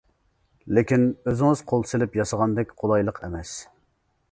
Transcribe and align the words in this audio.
لېكىن 0.77 1.03
ئۆزىڭىز 1.31 1.61
قول 1.73 1.85
سېلىپ 1.91 2.17
ياسىغاندەك 2.21 2.75
قولايلىق 2.83 3.23
ئەمەس. 3.29 3.55